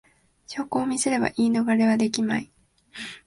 [0.47, 2.51] 証拠を見せれば言い逃れはできまい